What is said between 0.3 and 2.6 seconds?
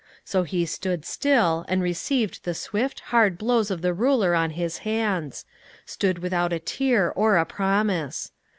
he stood still and received the